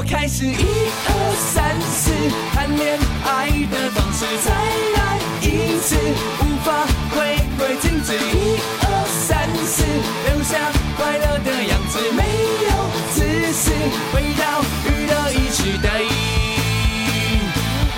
[0.00, 1.12] 我开始一二
[1.52, 2.10] 三四，
[2.54, 4.48] 谈恋爱的方式，再
[4.96, 5.94] 来一次，
[6.40, 8.16] 无法回归静止。
[8.16, 8.88] 一二
[9.28, 9.84] 三四，
[10.24, 10.56] 留下
[10.96, 12.24] 快乐的样子，没
[12.64, 12.72] 有
[13.12, 13.20] 自
[13.52, 13.70] 私，
[14.10, 15.92] 回到娱乐一时代，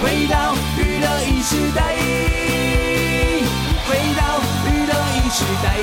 [0.03, 1.79] 回到娱乐一时代，
[3.87, 5.79] 回到娱乐一时代，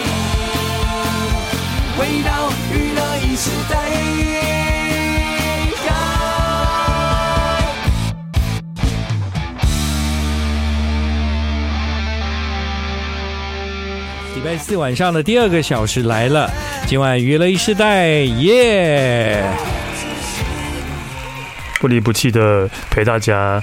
[1.97, 4.38] 回到娱乐一时代。
[14.39, 16.49] 礼拜四晚上的第二个小时来了，
[16.87, 21.79] 今晚娱乐一世代耶，yeah!
[21.81, 23.61] 不离不弃的陪大家，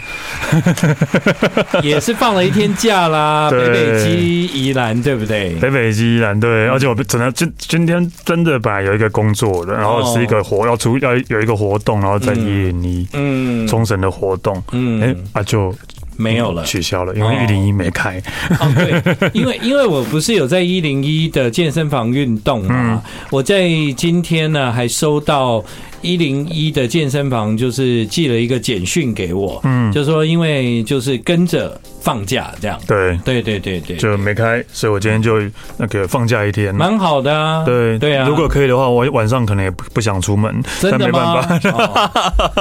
[1.83, 5.55] 也是放了一天假啦，北北基宜兰对不对？
[5.55, 13.66] 北北基宜兰对，而且我真的今今天真的本来有一个工作的，然后是一个活要出要有一个活动，然后在一零一嗯。
[13.66, 14.63] 冲绳的活动。
[14.73, 15.01] 嗯。
[15.01, 15.74] 哎啊就。
[16.16, 18.23] 没有了，取消了，因为一零一没开。
[18.60, 25.65] 哦，对，因为 因为我不是有在一零一的健身房运动嘛，我在今天呢还收到。
[26.07, 33.18] 一零一的健身房就是寄了一个简讯给我，嗯，就说因为就是跟着放假这样，对。
[33.24, 35.40] 对对对对，就没开，所以我今天就
[35.76, 37.98] 那个放假一天，蛮好的啊，对。
[37.98, 41.45] 对啊，如果可以的话，我晚上可能也不不想出门，真的吗？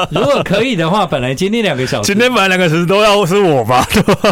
[0.09, 3.87] 如果可以的话，本来今天两个小时，今天本来两个小时都要是我吧？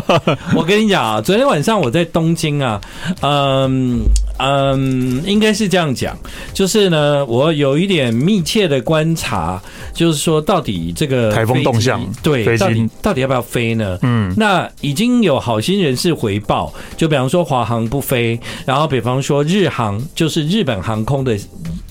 [0.58, 2.82] 我跟你讲啊，昨天晚上我在东京啊，
[3.22, 4.02] 嗯
[4.40, 6.18] 嗯，应该是这样讲，
[6.52, 9.03] 就是呢，我有一点密切的关。
[9.04, 9.62] 观察
[9.94, 14.00] 就是说，到底这个台风动向，对，到底到底要不要飞呢？
[14.02, 21.38] 嗯，那已经有好心人士回报，就比方说华航不飞，然后比方说日航就是日本航空的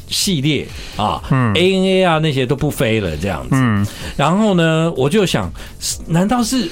[0.09, 3.51] 系列啊，嗯，ANA 啊那些都不飞了这样子。
[3.53, 5.53] 嗯，然后呢，我就想，
[6.07, 6.71] 难道是？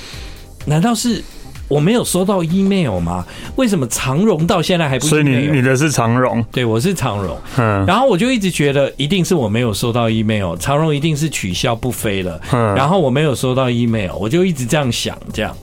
[0.64, 1.22] 难道是？
[1.70, 3.24] 我没有收到 email 吗？
[3.54, 5.06] 为什么长荣到现在还不？
[5.06, 6.44] 所以你你的是长荣？
[6.50, 7.38] 对，我是长荣。
[7.56, 12.41] 嗯，然后我就一直觉得一定是我没有收到 email，长荣一定是取消不飞了。
[12.53, 15.56] 嗯，然后我没有收到 email，我就一直这样想，这样，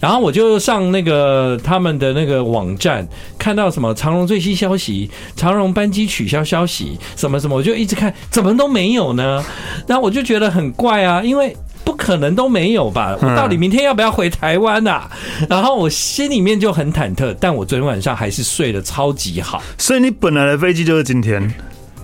[0.00, 3.06] 然后我就上那个他们的那个网站，
[3.38, 9.40] 看到什么长荣最新消息，长荣班机取消消息，什么什么，我就一直看，怎么都没有呢？
[9.86, 11.56] 然后我就觉得很怪啊，因为。
[11.84, 13.16] 不可能都没有吧？
[13.20, 15.10] 我到底明天要不要回台湾啊？
[15.48, 19.62] 然后我心里面就很忐忑，但我昨天晚上还是睡得超级好。
[19.78, 21.52] 所以你本来的飞机就是今天？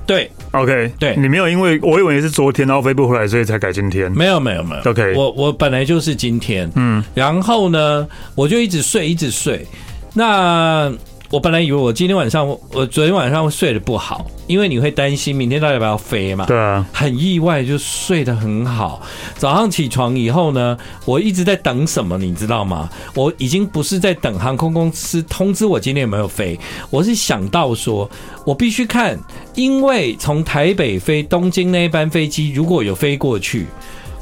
[0.07, 4.11] 对，OK，对，你没有因为我以为是昨天然后飞不回来，所以才改今天。
[4.11, 4.91] 没有，没有，没有。
[4.91, 9.67] OK，我我本来就是今天，嗯，然后呢，我就一直睡，一直睡。
[10.15, 10.93] 那。
[11.31, 16.47] 我本来以为我今天晚上，我昨天晚上会睡得不好，因为你会担心明天到底要不要飞嘛。
[16.47, 19.03] 对啊，很意外就睡得很好。
[19.37, 22.89] 早上起床以后呢，我一直在等什么，你知道吗？
[23.15, 26.59] 我已经不是在等航空公司通知我今天有没有飞，
[26.89, 28.11] 我是想到说
[28.47, 29.19] 我必须看，
[29.55, 33.67] 因为从台北飞东京那一班飞机如果有飞过去。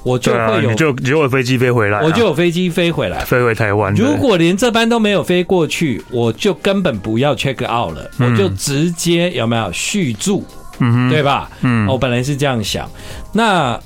[0.06, 3.92] 我就会有，就就有飞机飞回来，我就有飞机飞回来，飞回台湾。
[3.94, 10.44] 如果连这班都没有飞过去，我就根本不要 check out 了，我就直接有没有续住，
[10.78, 11.50] 嗯，对吧？
[11.62, 12.88] 嗯，我本来是这样想。
[13.32, 13.76] 那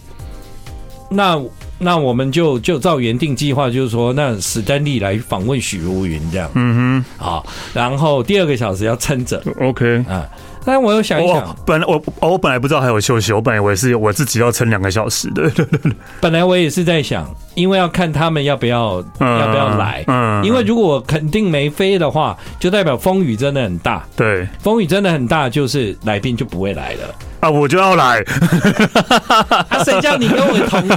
[1.11, 1.41] 那
[1.79, 10.29] 那我们就就照原定计划，就是说，那史丹利来访问许茹芸这样，嗯哼，好，然后第二个小时要撑着，OK 啊。
[10.65, 15.51] 但我又想一想，本来我我本来不知道还有休息，我本来以为是我自己要撑两个小时的。
[16.21, 24.05] 本来我也是在想，因为要看他们要不要要不要来，嗯，因为如果肯定没飞的话，就代表风雨真的很大。
[24.15, 27.15] 对，风雨真的很大，就是来宾就不会来了。
[27.41, 28.23] 啊，我就要来！
[29.69, 30.89] 啊，谁叫你跟我同，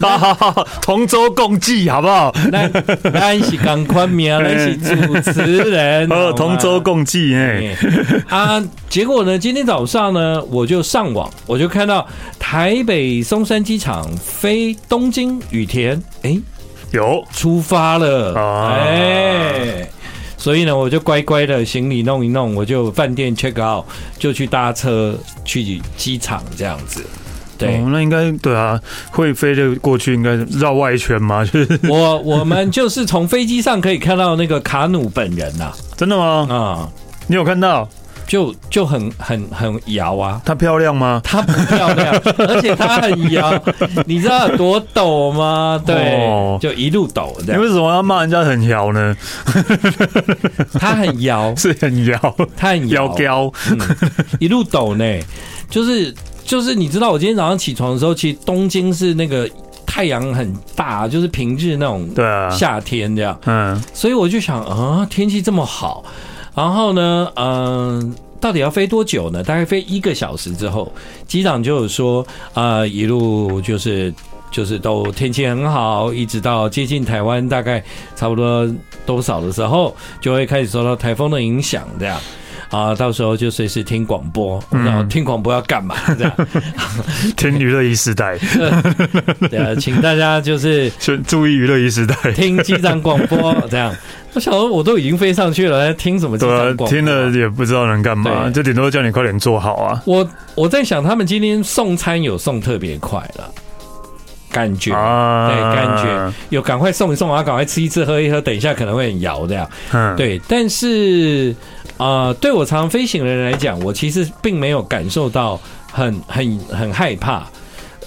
[0.00, 2.32] 好好好，同舟共济，好不好？
[2.50, 2.70] 来，
[3.12, 7.76] 来是港宽名，来是 主持人，哦，同舟共济，哎，
[8.28, 12.06] 啊，结果呢，今天早上呢，我就上网，我就看到
[12.38, 16.40] 台北松山机场飞东京羽田，哎、欸，
[16.90, 17.24] 有。
[17.32, 19.99] 出发了，哎、啊。
[20.40, 23.84] 所以呢，我就乖乖的行李弄一弄，我就饭店 check out，
[24.18, 25.14] 就去搭车
[25.44, 27.04] 去机场这样子。
[27.58, 31.44] 对，哦、那应该对啊，会飞的过去应该绕外圈吗？
[31.44, 36.46] 就 是我我们就是从飞机上可以看到那个卡努本人呐、啊，真的吗？
[36.48, 36.88] 啊、嗯，
[37.26, 37.86] 你有看到？
[38.30, 40.40] 就就很很很摇啊！
[40.44, 41.20] 她漂亮吗？
[41.24, 43.60] 她不漂亮， 而且她很摇。
[44.06, 45.82] 你知道有多抖吗？
[45.84, 47.36] 对，哦、就一路抖。
[47.44, 49.16] 你为什么要骂人家很摇呢？
[50.78, 53.78] 她很摇， 是很摇，她很摇，摇、嗯、
[54.38, 55.04] 一路抖呢，
[55.68, 56.14] 就是。
[56.42, 59.48] 就是你知道，我今天早上起床的时候，其实东京是那个
[59.86, 66.02] 太阳很大，就是平日那种对啊夏天这样，嗯，所以我就想啊，天气这么好，
[66.54, 69.42] 然后呢，嗯，到底要飞多久呢？
[69.42, 70.92] 大概飞一个小时之后，
[71.26, 74.12] 机长就有说啊，一路就是
[74.50, 77.82] 就是都天气很好，一直到接近台湾，大概
[78.16, 78.68] 差不多
[79.06, 82.20] 多少的时候，就会开始受到台风的影响，这样。
[82.70, 85.96] 啊，到时候就随时听广播，然后听广播要干嘛？
[86.16, 86.32] 这样，
[87.36, 88.38] 听娱乐一时代。
[89.50, 90.88] 对啊，请大家就是
[91.26, 93.52] 注意娱乐一时代，听机长广播。
[93.68, 93.92] 这样，
[94.34, 96.88] 我想说我都已经飞上去了，听什么机长广播？
[96.88, 100.00] 听了也不知道能干嘛，就顶多叫你快点做好啊。
[100.06, 103.50] 我我在想，他们今天送餐有送特别快了。
[104.52, 109.70] 感觉，对，感觉有赶快送一送啊，赶快吃一吃，喝一喝，等一下可能会很摇这样。
[110.16, 115.60] 对，但是啊、呃，对我常常飞行的人来讲，我其实并没有感受到
[115.92, 117.46] 很很很害怕。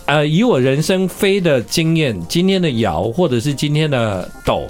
[0.07, 4.67] 呃，以我人生飞的经验，今天的摇或者是今天的抖，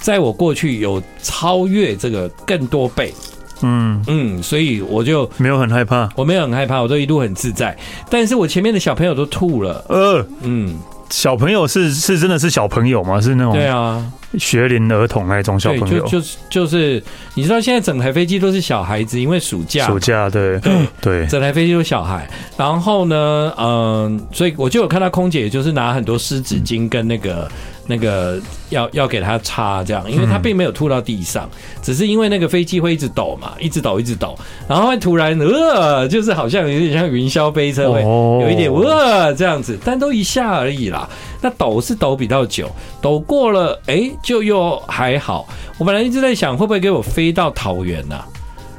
[0.00, 3.12] 在我过去有超越这个更多倍。
[3.62, 7.76] 嗯嗯，所以我就没有很害怕，我没有很害怕，我都一路很自在。
[8.08, 9.84] 但是我前面的小朋友都吐了。
[9.88, 10.78] 呃，嗯。
[11.10, 13.20] 小朋友是是真的是小朋友吗？
[13.20, 14.04] 是那种对啊，
[14.38, 17.02] 学龄儿童那种小朋友，就就是就是，
[17.34, 22.28] 你知道现在整台飞机都是小孩子，因为暑假，暑假对对对，整台飞机都是小孩。
[22.56, 27.50] 然后呢，嗯，所以我就有看到空姐，就是拿很多湿纸巾跟那个。
[27.86, 28.40] 那个
[28.70, 31.48] 要要给他擦这样，因为他并没有吐到地上，
[31.82, 34.36] 只是因为那个飞机会一直抖嘛，一直抖一直抖，
[34.68, 41.08] 然后会突然呃，就是好像有点像云霄飞车会有一点呃这样子，但都一下而已啦。
[41.40, 42.70] 那抖是抖比较久，
[43.02, 45.46] 抖过了哎就又还好。
[45.78, 48.24] 我本来一直在想会不会给我飞到桃园呐？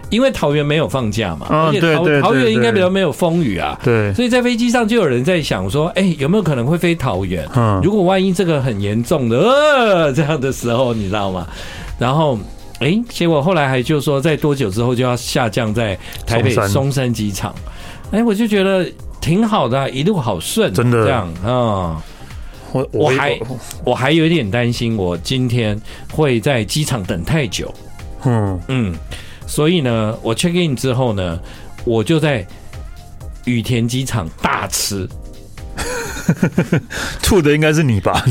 [0.10, 7.48] 因为桃园没有放假嘛，而且桃桃园应该比较没有风雨啊，对，所以在飞机上就有人在想说，哎，有没有可能会飞桃园？
[7.56, 11.48] 嗯，如果万一这个很严重的呃这样的时候，你知道吗？
[11.98, 12.38] 然后，
[12.80, 17.54] 哎，结果后来还就说，在多久之后就要下降在台北松山机场？
[18.12, 18.86] 哎，我就觉得
[19.19, 22.02] 挺好的，一路好顺，真的这样啊。
[22.72, 23.40] 我我还
[23.86, 25.80] 我还有一点担心，我今天
[26.12, 27.74] 会在机场等太久。
[28.25, 28.94] 嗯嗯。
[29.47, 31.39] 所以呢，我 check in 之后呢，
[31.83, 32.45] 我就在
[33.45, 35.07] 羽田机场大吃，
[37.21, 38.24] 吐的应该是你吧？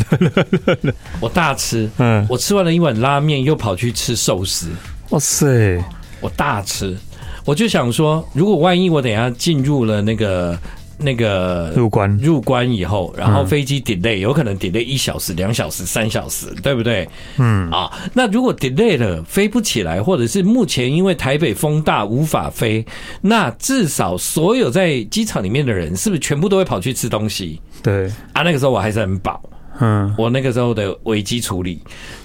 [1.21, 4.69] 我大吃，嗯，我吃完了一碗拉面，又跑去吃寿司。
[5.11, 5.83] 哇塞，
[6.21, 6.97] 我大吃，
[7.45, 10.59] 我就想说，如果万一我等下进入了那个。
[10.99, 17.09] 那个入关入关以后，然后飞机 delay，有可能 delay 一小时、两小时、三小时，对不对？
[17.39, 22.85] 嗯啊，那如果 delay 了飞不起来，或者是目前因为台北风大无法飞，
[23.21, 27.61] 那至少所有在机场里面的人是不是全部都会跑去吃东西？
[27.83, 29.43] 对啊，那个时候我还是很饱。
[29.81, 31.81] 嗯，我那个时候的危机处理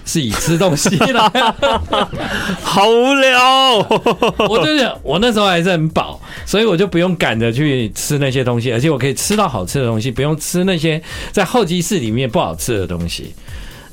[0.05, 1.31] 是以吃东西来，
[2.61, 3.77] 好无聊。
[4.47, 11.01] 我就是我那时候还是很饱，所以我就不用赶着去吃那些东西，而且我可以吃到好吃的东西，不用吃那些
[11.31, 13.33] 在候机室里面不好吃的东西。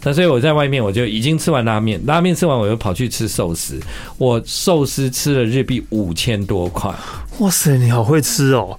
[0.03, 3.81] 那所以我在外面我就已经吃完拉面，拉面吃完我又跑去吃寿司，
[4.19, 6.95] 我寿司吃了日币五千多块。
[7.39, 8.77] 哇塞，你好会吃哦！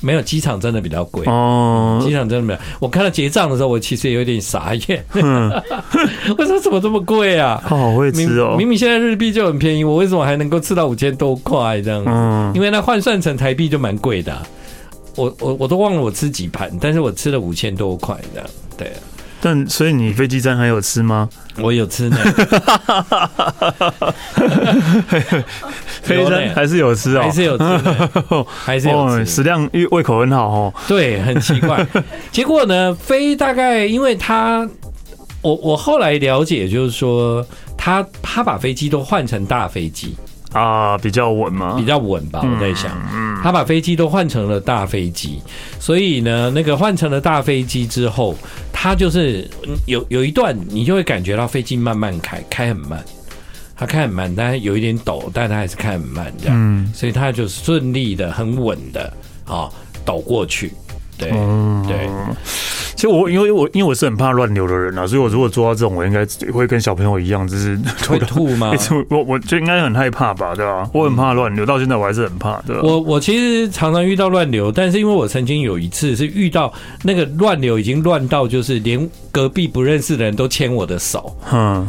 [0.00, 2.58] 没有机场真的比较贵哦，机场真的没有。
[2.78, 5.04] 我看到结账的时候，我其实也有点傻眼。
[5.14, 5.50] 嗯、
[6.38, 7.60] 我说怎么这么贵啊？
[7.64, 8.54] 好会吃哦！
[8.56, 12.10] 明明现在日币就很便宜，我为什么还能够吃到五千多块这样子？
[12.10, 14.42] 嗯，因为那换算成台币就蛮贵的、啊。
[15.16, 18.48] 我我我都忘了我吃几盘，但是我吃了五千多块这样。
[18.76, 18.92] 对。
[19.40, 21.28] 但所以你飞机餐还有吃吗？
[21.60, 22.18] 我有吃呢，
[26.02, 27.64] 飞升还是有吃哦，还是有吃，
[28.64, 30.74] 还是有吃，食量胃口很好哦。
[30.86, 31.86] 对，很奇怪。
[32.32, 34.68] 结果呢，飞大概因为他，
[35.42, 40.14] 我我后来了解，就是说他他把飞机都换成大飞机。
[40.52, 42.40] 啊，比较稳嘛，比较稳吧。
[42.42, 42.90] 我在想，
[43.42, 45.42] 他把飞机都换成了大飞机，
[45.78, 48.34] 所以呢，那个换成了大飞机之后，
[48.72, 49.46] 他就是
[49.84, 53.04] 有有一段你就会感觉到飞机慢慢开，开很慢，
[53.78, 59.12] 他开很慢，但是有一点抖，但他还是开很慢这样，所以他就顺利的、很稳的
[59.46, 59.70] 啊
[60.04, 60.72] 抖过去。
[61.16, 61.30] 对，
[61.86, 62.08] 对。
[62.94, 68.72] 其实我因为我因为我是很怕乱流的人啊，所以我如果做到这种，我应该会跟小朋友一样，就是 会吐吗？
[69.08, 70.88] 我我就应该很害怕吧，对吧？
[70.92, 72.82] 我很怕乱流，到现在我还是很怕，对吧？
[72.82, 76.72] 我我其实常常遇到乱流，但是因为我曾经有一次是遇到
[77.04, 81.88] 那个乱流已经乱到就是连隔壁不认识的人都牵我的手，嗯，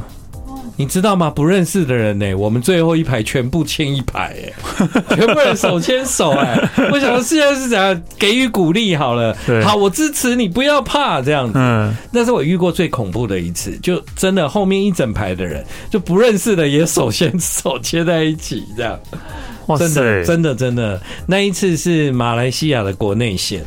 [0.79, 1.29] 你知道吗？
[1.29, 11.51] 不认识的人呢、欸，我们最后一排全部牵一排、欸，哎， 全部人手牵手、欸，哎，我想说现在是怎样给予鼓励好了，好，我支持你，不要怕这样子。
[11.57, 18.97] 嗯，那是我遇过最恐怖的一次，就真的后面一整排的人就不认识的也手牵手牵在一起，这样，
[19.67, 23.61] 哇塞，真的真的真的，那一次是马来西亚的国内线。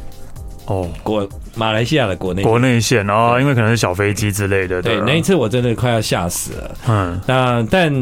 [0.66, 4.81] 哦，国马来西亚的国内国内线哦，因为可能是小飞机之类的。
[4.81, 6.71] 对，那一次我真的快要吓死了。
[6.88, 7.92] 嗯，那但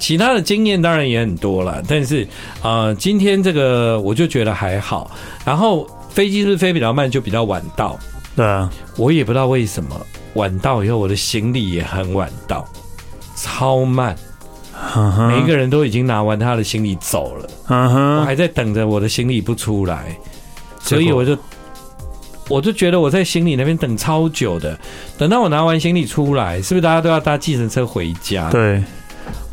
[0.00, 2.24] 其他的经验当然也很多了，但是
[2.62, 5.10] 啊、呃，今天这个我就觉得还好。
[5.44, 7.98] 然后飞机是飞比较慢，就比较晚到。
[8.34, 9.94] 对啊，我也不知道为什么
[10.34, 12.66] 晚到以后，我的行李也很晚到，
[13.36, 14.16] 超慢。
[15.28, 20.16] 每一个人都已经拿完他的行李走了，我还在等着我的行李不出来，
[20.80, 21.36] 所以我就。
[22.48, 24.78] 我就觉得我在行李那边等超久的，
[25.16, 28.50] 等到我拿完行李出来，是不是大家都要搭计程车回家？
[28.50, 28.82] 对，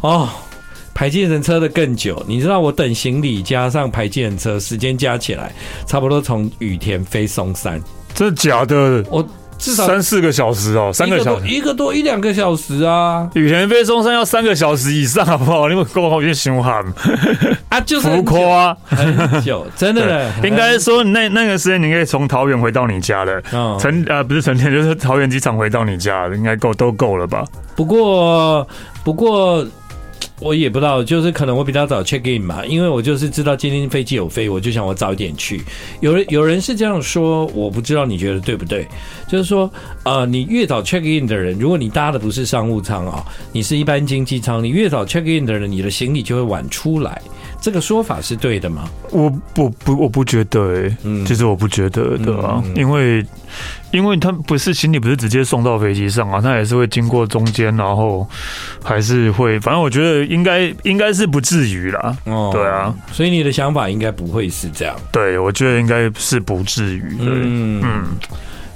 [0.02, 0.28] 哦，
[0.94, 2.22] 排计程车的更久。
[2.28, 5.54] 你知道我等行李加上排计程车时间加起来，
[5.86, 7.82] 差不多从雨田飞松山，
[8.14, 9.04] 这假的？
[9.10, 9.26] 我。
[9.60, 13.30] 至少三四个小时哦，三个小时，一个多一两个小时啊。
[13.36, 15.68] 羽田飞松山要三个小时以上，好不好？
[15.68, 16.84] 你们够好，有点凶悍
[17.68, 20.32] 啊，就是浮夸，很久，真的。
[20.44, 23.42] 应该说那那个时间你可以从桃园回到你家了，
[23.80, 27.46] 成呃不是成天，就是桃园机场回到你家，应该够都够了吧？
[27.76, 28.66] 不过
[29.04, 29.68] 不过。
[30.40, 35.62] 我也不知道，就是可能我比较早 check in 嘛，因为我就是知道今天飞机有飞，我就想我早一点去。
[36.00, 38.88] 有人有人是这样说，我不知道你觉得对不对？
[39.28, 39.70] 就是说，
[40.04, 47.22] 呃，你越早 check in 的人，如果你搭的不是商务舱啊，你是一般经济舱，你越早 check in 的人，你的行李就会晚出来。
[47.62, 48.90] 这个说法是对的吗？
[49.12, 53.26] 我不不我不觉得诶、欸，嗯，其实我不觉得的啊，嗯嗯、因为
[53.92, 58.26] 因为他不是行李不是直接送到飞机上啊，他也是会经过中间，然后
[58.82, 67.82] 还是会，反正我觉得应该应该是不至于啦，哦，对啊，所以你的想法应该不会是这样，对，我觉得应该是不至于，嗯。
[67.84, 68.04] 嗯，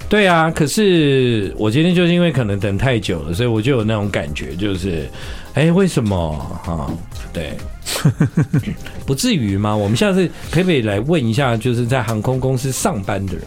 [0.10, 5.10] 对啊，可是我今天就是因为可能等太久了，所以我就有那种感觉，就是。
[5.54, 6.16] 哎，为什么
[6.66, 6.90] 啊？
[7.32, 7.54] 对，
[9.06, 9.76] 不至于吗？
[9.76, 13.44] 我们下次可不可以来问一下，就是在航空公司上班的人？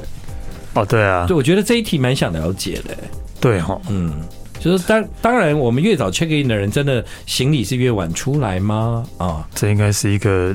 [0.75, 2.96] 哦，对啊，对，我觉得这一题蛮想了解的。
[3.40, 4.12] 对哈，嗯，
[4.60, 9.04] 就是当当然，我们越早 check in 的人，真的行李是越晚出来吗？
[9.18, 10.54] 啊，这应该是一个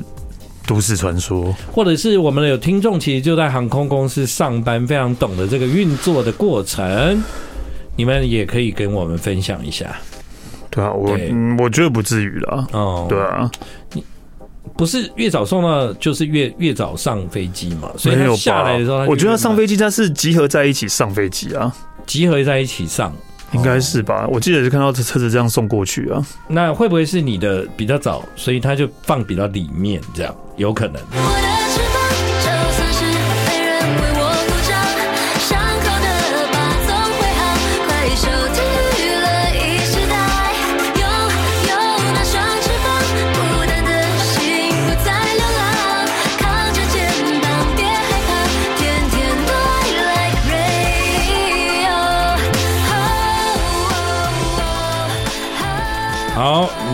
[0.66, 7.22] 都市传说，或者是我们的有听众其实就在航空公司上班，非常懂得这个运作的过程，
[7.96, 9.94] 你们也可以跟我们分享一下。
[10.72, 12.66] 对啊，我嗯，我觉得不至于了。
[12.72, 13.48] 哦，对啊，
[13.92, 14.02] 你
[14.74, 17.90] 不是越早送到，就是越越早上飞机嘛？
[17.98, 21.70] 所以他下来的时候，我觉得他上飞机他是集合在一起上飞机啊，
[22.06, 23.14] 集合在一起上，
[23.52, 24.26] 应该是吧？
[24.32, 26.26] 我记得是看到这车子这样送过去啊。
[26.48, 31.51] 那会不会是你的比较早，所以他就放比较里面，这样有可能？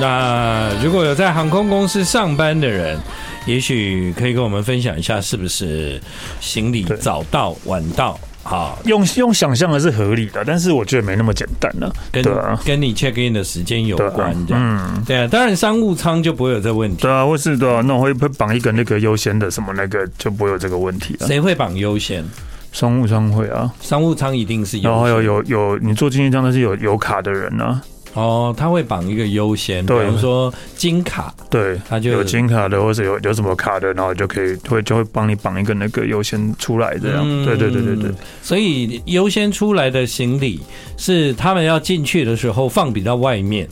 [0.01, 2.99] 那如果有在航空公司上班的人，
[3.47, 6.01] 也许可以跟我们分享一下，是不是
[6.41, 8.19] 行李早到晚到？
[8.45, 11.93] 好，用用想象的是合理的，但是我觉得没那么简单了。
[12.11, 12.25] 跟
[12.65, 17.03] 跟你 check in 的时间有关的，嗯，对啊，当然商务舱就不会有这个问题。
[17.03, 21.27] 对啊，或是对啊，那我会会绑一个那个优先的什么那个，就不会有这个问题了。
[21.27, 22.25] 谁会绑优先？
[22.73, 24.91] 商务舱会啊，商务舱一定是有。
[24.91, 27.83] 然后有有有你坐经济舱那是有有卡的人啊。
[28.19, 38.11] 哦，他会绑一个优先，比如说金卡，对，他就有金卡的，或者有有什么卡的，然后就可以会就会帮你绑一个那个优先出来这样，嗯、对对对对对。
[38.43, 40.61] 所以优先出来的行李
[40.97, 43.69] 是他们要进去的时候放比较外面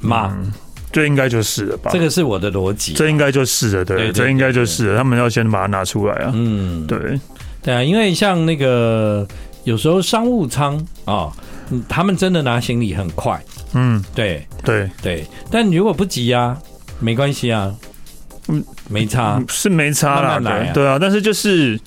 [0.00, 0.36] 吗？
[0.92, 1.90] 这应该就是了吧？
[1.92, 6.30] 这个是我的逻辑，这应该就是了，对，这应该就是了，他们要先把它拿出来啊。
[6.34, 7.18] 嗯，对
[7.62, 9.26] 对啊，因为像那个
[9.64, 11.32] 有时候商务舱啊，
[11.88, 13.42] 他们真的拿行李很快。
[13.74, 14.90] 嗯，对对。
[15.02, 16.56] 对，但如果不急啊，
[17.00, 17.74] 没关系啊，
[18.48, 21.78] 嗯，没差，是没差啦，慢慢来啊，对啊，但是就是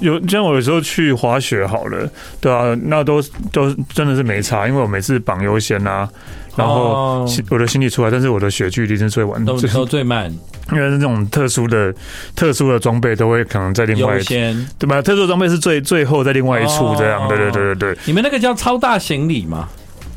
[0.00, 2.08] 有像我有时候去滑雪好了，
[2.40, 3.20] 对啊，那都
[3.52, 6.08] 都真的是没差，因为我每次绑优先啊，
[6.54, 10.30] 然后我的行李出来，但是我的雪距离是最晚的，都都最慢，
[10.72, 11.94] 因为是那种特殊的
[12.34, 15.00] 特殊的装备都会可能在另外先，对吧？
[15.00, 17.98] 特殊装备是最最后在另外一处这样，对对对对对。
[18.04, 19.68] 你们那个叫超大行李吗？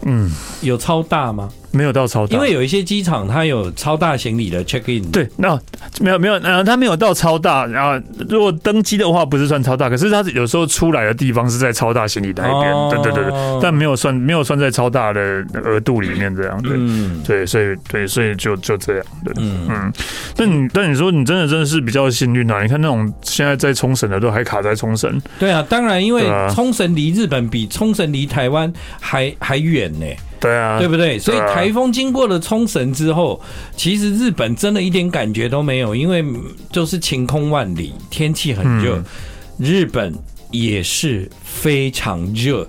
[0.03, 1.49] 嗯，有超大吗？
[1.71, 5.09] 没有到超大，因为有一些机场它有超大行李的 check in。
[5.11, 5.59] 对，那
[6.01, 7.65] 没有没有，呃，它没有到超大。
[7.65, 12.73] 然后如果登机的话，不是算超大，可是它有时候出来的地方是在超大行李那一边。
[12.73, 16.61] 哦、对对对对，但没有算没有算在超大的额度里面这样。
[16.61, 19.05] 对，嗯、对，所以对，所以就就这样。
[19.23, 19.93] 对，嗯嗯。
[20.35, 22.61] 但你但你说你真的真的是比较幸运啊！
[22.61, 25.21] 你看那种现在在冲绳的都还卡在冲绳。
[25.37, 26.23] 对啊，当然，因为
[26.53, 30.05] 冲绳离日本比冲绳离台湾还还远呢。
[30.39, 31.19] 对啊，对不对？
[31.19, 33.41] 所以台风经过了冲绳之后，
[33.75, 36.23] 其实日本真的一点感觉都没有，因为
[36.71, 39.05] 就是晴空万里，天气很热，嗯、
[39.57, 40.13] 日本
[40.51, 42.67] 也是非常热。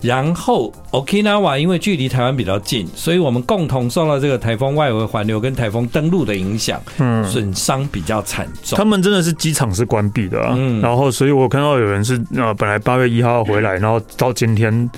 [0.00, 8.78] 然后 Okinawa 因为距离台湾比较近，所以我们共同受到这个台风外围环流跟台风登陆的影响，嗯，损伤比较惨重。
[8.78, 14.90] 他们真的是机场是关闭的啊，嗯、然后所以我看到有人是呃，本来八月一号回来，然后到今天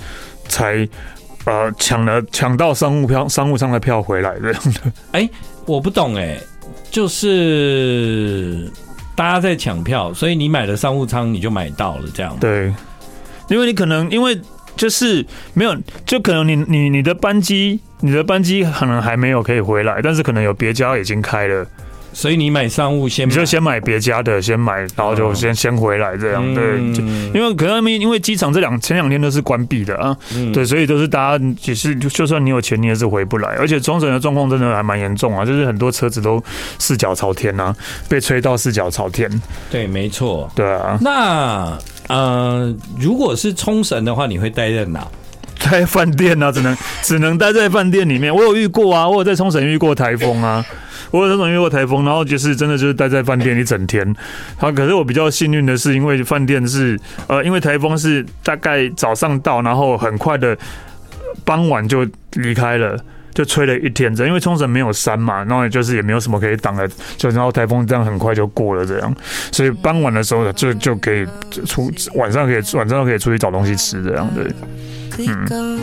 [0.47, 0.87] 才。
[1.45, 4.91] 呃，抢了抢到商务票、商务舱的票回来这样的。
[5.11, 5.29] 哎，
[5.65, 6.39] 我不懂哎，
[6.89, 8.71] 就是
[9.15, 12.37] 大家在抢票，所以你买了商务舱，你就买到了这样。
[12.39, 12.73] 对，
[13.49, 14.39] 因为你可能因为
[14.75, 21.67] 就是没有，就可能你你你的班机，你的班机可能还没有可以回来，但是可能有别家已经开了。
[22.13, 26.79] 所以你买商务先，你就先买别家的，先买，然后就先先回来这样，对，
[27.33, 30.15] 因为可能因为机场这两前两天都是关闭的啊，
[30.53, 36.41] 对，所以都是大家也是，就算你有钱，你也是回不来，而且冲绳的状况真的还蛮严重啊，就是很多车子都
[36.77, 37.75] 四脚朝天啊，
[38.07, 39.29] 被吹到四脚朝天。
[39.71, 40.97] 对，没错，对啊。
[41.01, 41.77] 那
[42.07, 45.07] 呃，如果是冲绳的话，你会待在哪？
[45.59, 48.33] 在饭店啊，只能只能待在饭店里面。
[48.33, 50.63] 我有遇过啊，我有在冲绳遇过台风啊。
[51.13, 54.15] 我有那种遇过台风，然后就是真的就是待在饭店一整天。
[54.57, 60.57] 好，可是我比较幸运的是，因为饭店是呃，因为台风是大概早上到，然后很快的
[61.45, 62.99] 傍晚就离开了，
[63.31, 64.15] 就吹了一天。
[64.15, 69.15] 这因为冲绳没有山嘛，然后也就是也没有什么可以挡的，就然后台风这样很快就过了这样，
[69.51, 71.27] 所以傍晚的时候就就可以
[71.67, 74.51] 出晚上可以晚上可以出去找东西吃这样对。
[75.27, 75.79] 嗯。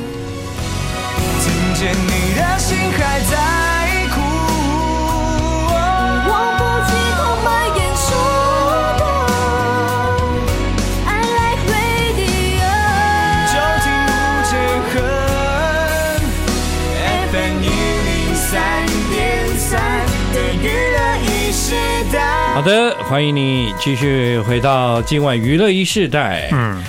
[22.55, 26.49] 好的，欢迎你继续回到今晚娱乐一世代。
[26.53, 26.83] 嗯，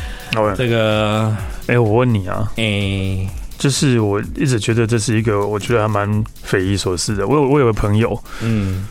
[0.55, 1.35] 这个，
[1.67, 7.27] 哎，我问你啊，哎，就是我一直觉得这是一个我觉得还蛮匪夷所思的。
[7.27, 8.85] 我有我有个朋友，嗯。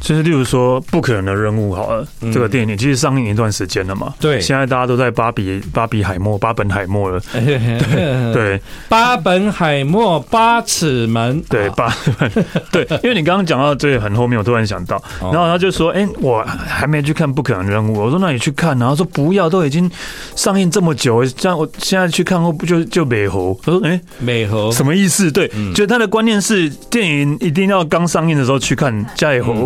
[0.00, 4.12] 就是例如说不可能的任务好了，这个电影其实上映一段时间了嘛。
[4.18, 7.20] 对，现在大家都在巴比巴比海默巴本海默了。
[8.32, 11.40] 对，巴本海默八尺门。
[11.48, 11.94] 对，八
[12.72, 19.88] 对，因为你刚刚讲到这个很后面，我突然想到，然后他就说：“哎，我还没去看不可能任务。”我说：“那你去看。”然后说：“不要，都已经
[20.34, 29.59] 上映这么久，这样我现在去看后不就就美猴？”他说：“哎，美猴什么意思？”对，就他的观念是电影一定要刚上映的时候去看加野猴。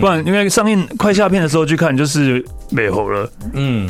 [0.00, 3.30] 不然，因为上映快下片的时候去看就是美猴了。
[3.52, 3.88] 嗯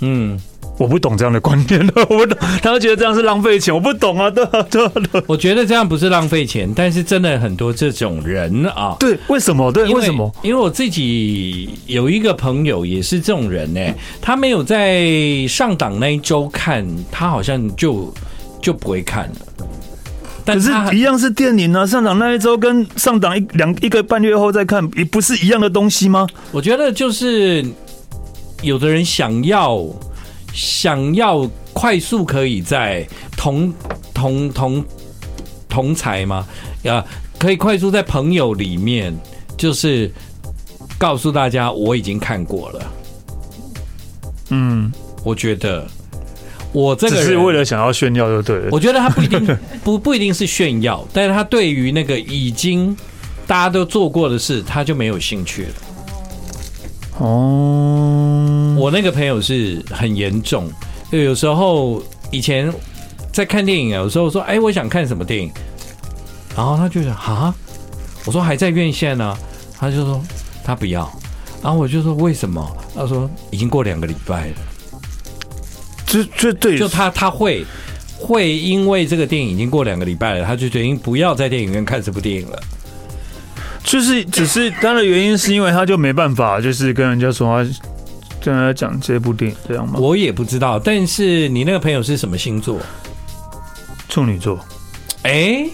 [0.00, 0.38] 嗯，
[0.76, 5.22] 我不懂这样的观念了， 我不懂，他会觉得这样是浪费钱，我不懂啊， 对啊对啊对。
[5.26, 8.96] 我觉得这样不是浪费钱，但是真的很多这种人啊。
[8.98, 9.70] 对，为什么？
[9.72, 10.30] 对，为什么？
[10.42, 13.80] 因为我自己有一个朋友也是这种人呢，
[14.20, 15.06] 他没有在
[15.48, 18.12] 上档那一周看，他好像就
[18.60, 19.36] 就不会看了。
[20.44, 26.26] 但是一样是电影啊，上档那一周跟上档一两一个半月后再看，也不是一样的东西吗？
[26.52, 27.64] 我觉得就是
[28.60, 29.82] 有的人想要
[30.52, 33.72] 想要快速可以在同
[34.12, 34.84] 同同
[35.68, 36.46] 同才嘛，
[36.84, 37.04] 啊，
[37.38, 39.16] 可以快速在朋友里面，
[39.56, 40.12] 就是
[40.98, 42.92] 告诉大家我已经看过了。
[44.50, 44.92] 嗯，
[45.24, 45.86] 我觉得。
[46.74, 48.68] 我这个人是为了想要炫耀就对了。
[48.72, 52.94] 我觉得他不一定 不不一定是炫耀，但是他对于那个已经
[53.46, 55.68] 大家都做过的事，他就没有兴趣了。
[57.18, 60.68] 哦，我那个朋友是很严重，
[61.12, 62.72] 就有时候以前
[63.32, 65.48] 在看电影啊，有时候说：“哎，我想看什么电影？”
[66.56, 67.54] 然后他就说：“啊，
[68.26, 69.36] 我说还在院线呢。”
[69.78, 70.20] 他就说
[70.64, 71.08] 他不要，
[71.62, 72.76] 然后我就说为什么？
[72.96, 74.54] 他说已经过两个礼拜了。
[76.14, 77.64] 就就对，就他他会
[78.16, 82.62] 会因为这个电影已经过两个礼拜了，他就决定不要在电影院看这部电影了。
[83.82, 87.56] 就是只是他的原因是因为他就没办法，就是跟人家说话
[88.40, 89.98] 跟人家讲这部电影这样吗？
[89.98, 90.78] 我也不知道。
[90.78, 92.78] 但是你那个朋友是什么星座？
[94.08, 94.58] 处女座。
[95.22, 95.68] 哎，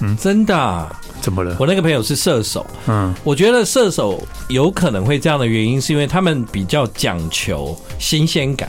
[0.00, 1.00] 嗯，真的、啊？
[1.20, 1.56] 怎么了？
[1.60, 8.68] 我那个朋友是射手，嗯，我觉得射手有可能会这样的原因，是因为他们比较讲求新鲜感。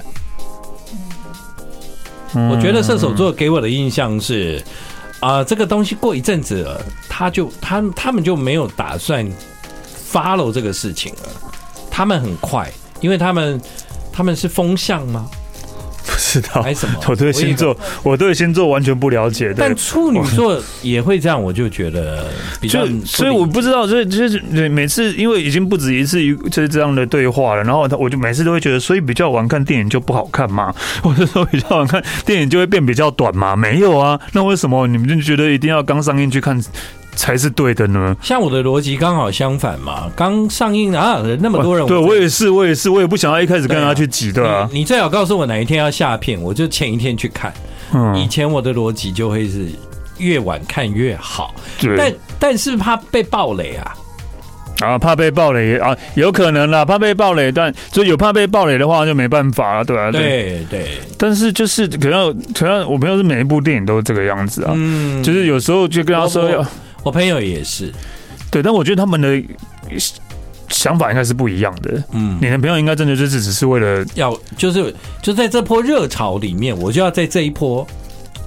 [2.34, 4.62] 我觉得射手座给我的印象是，
[5.20, 9.26] 啊、这个东西过一阵子了，他就他他们就没有打算
[10.12, 11.30] follow 这个事情了，
[11.92, 13.62] 他们很快，因为他们
[14.12, 15.30] 他们是风向吗？
[16.06, 16.66] 不知道，
[17.08, 19.54] 我对星座，我对星座完全不了解。
[19.56, 22.26] 但处女座也会这样，我就觉得
[22.60, 24.40] 比较，所以我不知道，所以就是
[24.70, 33.56] 每次因为已经不止一次就是这样的对话了，然后他我就每次都会觉得，所以比较晚看电影就不好看嘛， 或者说比较晚看电影就会变比较短嘛？
[33.56, 36.62] 没有啊，那为什么你们就觉得一定要刚上映去看？
[37.16, 38.16] 才是对的呢。
[38.22, 44.70] 像我的逻辑刚好相反嘛，刚上映啊，那么多人，对我也是，我也是，我也不想要一开始跟他去挤，对啊。
[44.72, 47.54] 你最好告诉我哪一天要下片，我就前一天去看。
[47.94, 49.68] 嗯，以前我的逻辑就会是
[50.18, 51.96] 越晚看越好，对。
[51.96, 53.94] 但但是怕被暴雷啊，
[54.82, 60.88] 啊，怕被暴雷啊，有可能啦，怕被暴雷，但就有怕被暴雷的话就没办法了，对啊，对对。
[61.18, 66.66] 但是就是可能可能我朋友是每一部电影都是这个样子啊，嗯，就是有时候就跟他说要。
[67.04, 67.92] 我朋友也是，
[68.50, 69.44] 对，但我觉得他们的
[70.70, 72.04] 想法应该是不一样的。
[72.12, 77.86] 嗯，你的朋友应该真的就是只是为了要，就是就在这波热潮里面，我就要在这一波。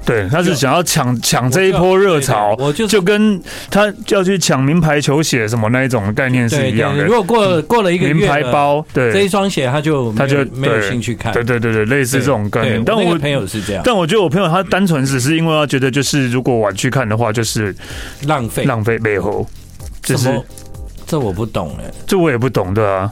[0.06, 7.04] 对，他是想要抢抢这一波热潮，我就就跟他要去抢名牌球鞋什么那一种概念是一样的。
[7.04, 11.32] 如果过过了一个月，名牌包，对这一双鞋，他就他就没有兴趣看。
[11.32, 12.82] 对对对对，类似这种概念。
[12.84, 17.74] 但我朋友是这样，但我觉得我朋友他单纯只是因为他觉得就是如果晚去看的话，就是
[18.26, 19.44] 浪费浪费背后，
[20.02, 20.30] 就是
[21.04, 23.10] 这我不懂哎，这我也不懂的啊。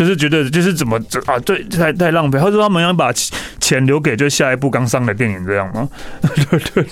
[0.00, 2.38] 就是觉得就是怎么啊，对，太太浪费。
[2.38, 3.12] 他说他们想把
[3.60, 5.86] 钱留给就下一部刚上的电影这样吗？
[6.22, 6.86] 对 对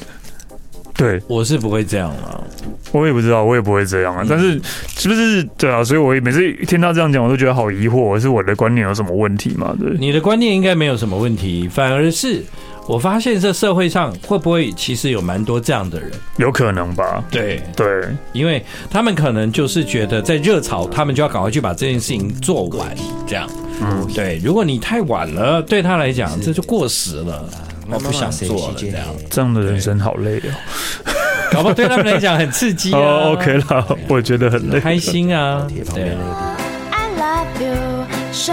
[0.94, 2.36] 对，我是不会这样啊，
[2.92, 4.22] 我也不知道，我也不会这样啊。
[4.28, 5.82] 但是是不是对啊？
[5.82, 9.74] 所以我每次听到这样讲，我都觉得好疑惑，是我的观念有什么问题吗？
[9.80, 12.44] 对，你的观念应该没有什么问题，反而是。
[12.88, 16.10] 我发现这社会上会不会其实有蛮多这样的人？
[16.38, 17.22] 有可能吧。
[17.30, 17.86] 对对，
[18.32, 22.96] 因为他们可能就是觉得在热潮，他们就要赶快去把这件事情做完，
[23.26, 23.46] 这样。
[23.82, 24.40] 嗯，对。
[24.42, 27.46] 如果你太晚了，对他来讲这就过时了，
[27.90, 28.74] 我不想做了。
[28.78, 30.50] 这样，这样的人生好累哦。
[31.52, 33.34] 搞不好对他们来讲很刺激哦。
[33.36, 35.66] OK 了，我觉得很累，开心啊。
[35.94, 36.16] 对。
[38.32, 38.52] 季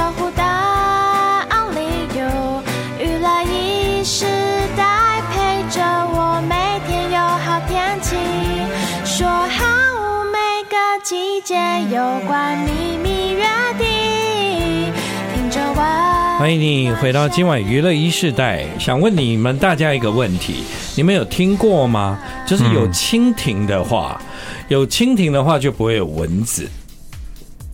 [16.38, 22.20] 欢迎你回到今晚娱乐一世代，想问你们大家一个问题：你们有听过吗？
[22.46, 26.70] 就是有蜻蜓的话，嗯、有蜻蜓的话就不会有蚊子。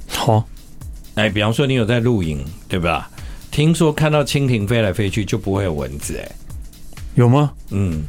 [0.08, 0.46] 好、哦，
[1.16, 3.10] 哎，比方说你有在露营，对吧？
[3.50, 6.32] 听说看到蜻蜓飞来飞去就不会有蚊子，哎，
[7.16, 7.52] 有吗？
[7.72, 8.04] 嗯，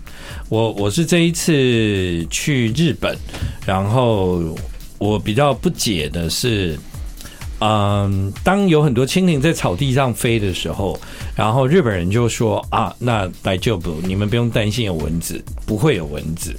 [0.50, 3.16] 我我是这一次去日本，
[3.64, 4.54] 然后。
[4.98, 6.78] 我比较不解的是，
[7.64, 10.98] 嗯，当有很多蜻蜓在草地上飞的时候，
[11.36, 16.52] 然后日本人就说啊，那大丈夫，你们不用担心有蚊子，不会有蚊子。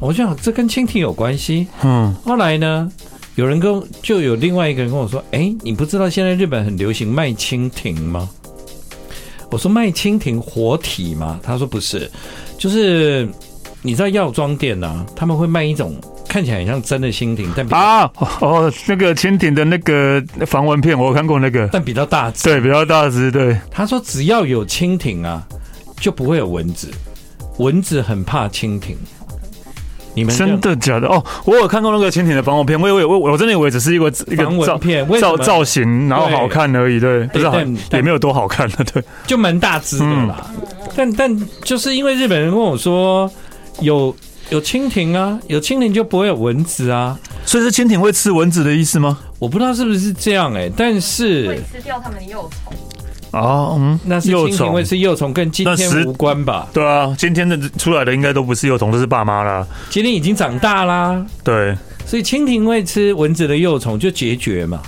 [0.00, 1.66] 我想这跟蜻蜓有关系。
[1.82, 2.90] 嗯，后来呢，
[3.34, 8.26] 有人跟就有另外一个人跟我说，哎，你不知道现在日本很流行卖蜻蜓吗？
[9.50, 11.38] 我说卖蜻蜓活体吗？
[11.42, 12.10] 他说不是，
[12.56, 13.28] 就是
[13.82, 15.94] 你知道药妆店啊，他们会卖一种。
[16.36, 18.10] 看起来很像真的蜻蜓，但啊
[18.42, 23.56] 哦，那个蜻蜓的那个防蚊片，我有看过那个，但比较大只，对，比较大只，对。
[23.70, 25.42] 他说只要有蜻蜓啊，
[25.98, 26.90] 就不会有蚊子，
[27.56, 28.94] 蚊子很怕蜻蜓。
[30.12, 31.08] 你们真的假的？
[31.08, 37.46] 哦，我有看过那个蜻蜓的防蚊片，我以为我我真的以为只是一个一个照片造造型，然后好看而已，对，不是
[37.92, 40.50] 也没有多好看的，对，就蛮大只的啦。
[40.54, 43.30] 嗯、但但就是因为日本人跟我说
[43.80, 44.14] 有。
[44.50, 49.18] 有蜻蜓啊，有蜻蜓就不会有蚊子啊，所以是蜻蜓会吃蚊子的意思吗？
[49.38, 52.72] 我不知道是不是这样哎、欸，但是会吃掉它们的幼虫
[53.32, 56.68] 哦，嗯，那是幼虫会吃幼虫，跟今天无关吧？
[56.72, 59.66] 对啊，今天的出来的应该都不是幼虫，都是爸妈啦。
[59.90, 64.80] 今天已经长大啦，对，所以蜻蜓会吃蚊子的幼虫就孑绝嘛，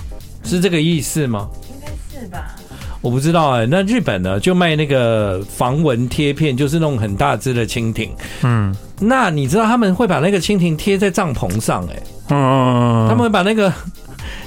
[0.43, 1.49] 是这个意思吗？
[1.69, 2.55] 应该是吧。
[3.01, 8.09] 我不知道哎、欸，那日本呢就卖那个防蚊贴片，就是那种很大只的蜻蜓。
[8.43, 12.03] 嗯，那你知道他们会把那个蜻蜓贴在帐篷上哎、欸？
[12.31, 13.71] 嗯，他们会把那个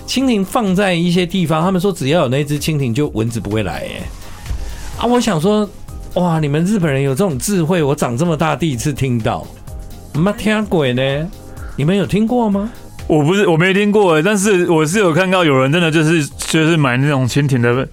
[0.07, 4.03] 蜻蜓放在一些地方，他们说只要有那只蜻蜓，就蚊子不会来哎、欸。
[4.99, 5.69] 啊，我想说，
[6.15, 9.47] 哇，你们日本人有这种智慧，我长这么大第一次听到。
[10.13, 11.31] 没听鬼呢？
[11.75, 12.71] 你们有听过吗？
[13.07, 17.89] 我不是我没听过，但是我是有看到有人真的就是就是买那种蜻蜓的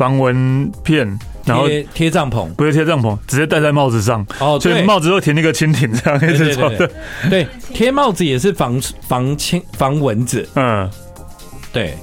[0.00, 1.06] 防蚊片。
[1.44, 4.24] 然后贴贴帐篷，不是贴帐篷，直接戴在帽子上。
[4.38, 6.90] 哦，所以帽子都贴那个蜻蜓这样一直走的。
[7.28, 10.48] 对，贴帽子也是防防蜻防蚊子。
[10.54, 10.88] 嗯，
[11.72, 11.94] 对。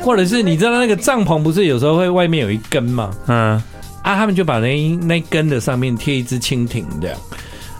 [0.00, 3.12] 或者是你知道那个帐篷不是有时候会外面有一根吗？
[3.26, 3.62] 嗯，
[4.02, 7.16] 啊，他们就把那那根的上面贴一只蜻蜓，这样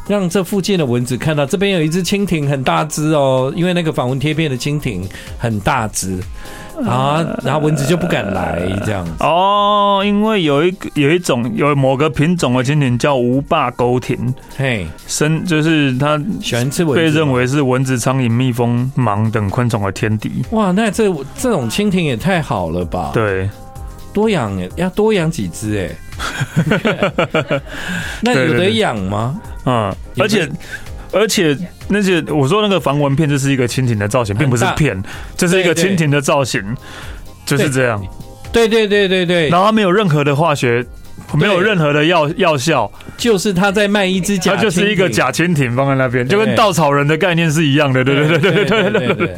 [0.09, 6.19] 让这附近的蚊子看到这边有一只蜻蜓很大只哦，因为那个防蚊贴片的蜻蜓很大只。
[6.87, 20.43] 啊，然后蚊子就不敢来这样子哦，因为有一个有一种有某个品种的蜻蜓叫无霸钩蜓，嘿，生就是它喜欢吃蚊子，被认为是蚊子、苍蝇、蜜蜂、蟒等昆虫的天敌。
[20.51, 21.05] 哇，那这
[21.37, 23.11] 这种蜻蜓也太好了吧？
[23.15, 23.49] 对，
[24.12, 25.97] 多养要多养几只哎，
[28.23, 29.41] 那有得养吗？
[29.67, 30.49] 嗯，而且。
[31.15, 31.55] 而且
[31.89, 34.99] 那些我说那个防蚊片就是一个蜻蜓的造型，并不是片，
[35.37, 36.75] 这是一个蜻蜓的造型，
[37.45, 38.03] 就是这样。
[38.51, 39.51] 对对对对对。
[39.51, 40.83] 然后它没有任何的化学，
[41.35, 48.03] 没有任何的药药效，就是他在卖一只假，它就是一个假蜻蜓放在那边，就跟稻草人的概念是一样的。
[48.03, 49.37] 对对对对对对对。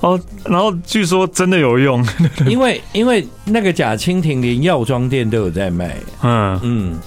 [0.00, 2.06] 哦，然后据说真的有用，
[2.46, 5.96] 因为因为那个假蜻蜓连药妆店都有在卖。
[6.22, 6.98] 嗯嗯。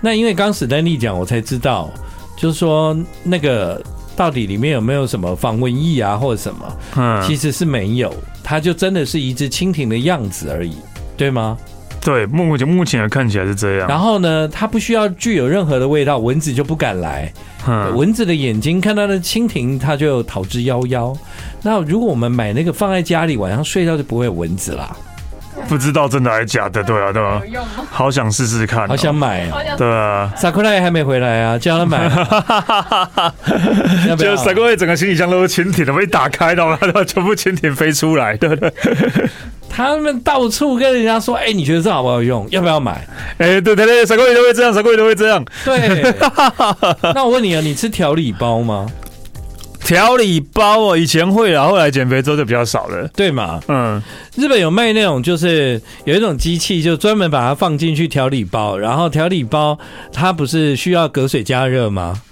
[0.00, 1.90] 那因为刚史丹利讲，我才知道。
[2.36, 3.82] 就是说，那个
[4.16, 6.76] 到底里面有没有什么防蚊液啊，或者什么？
[6.96, 8.10] 嗯，其实是没有，
[8.42, 10.74] 它就真的是一只蜻蜓的样子而已，
[11.18, 11.58] 对吗？
[12.02, 13.86] 对，目前目前看起来是这样。
[13.86, 17.30] 然后呢，它不需要具有任何的味道，蚊子就不敢来。
[17.68, 21.14] 嗯，蚊子的眼睛看到的蜻蜓，它就逃之夭夭。
[21.62, 24.96] 那如果我们买那个放在家里，晚上睡觉就不会有蚊子啦。
[25.68, 27.42] 不知道真的还是假的，对啊，对啊？
[27.90, 29.58] 好想试试看，好想买啊！
[29.76, 32.08] 对啊，萨克拉还没回来啊，叫他买。
[34.16, 38.72] 就萨库拉整个行李箱都是蜻蜓，怎么一打开的话， 全部蜻蜓飞出来，对不对？
[39.68, 42.46] 他们到处跟人家说：“哎，你觉得这好不好用？
[42.50, 43.06] 要不要买？”
[43.38, 45.44] 哎，对对对，萨库拉都会这样，萨库拉都会这样。
[45.64, 46.14] 对。
[47.14, 48.86] 那我问你啊，你吃调理包吗？
[49.90, 53.60] 调理包哦，以前会啊，后来减肥之后就比较少了，对嘛？
[53.66, 54.00] 嗯，
[54.36, 59.76] 日本有卖那种，就是有一种机器，就专门把它放进去调理包，然后调理包
[60.12, 62.22] 它不是需要隔水加热吗？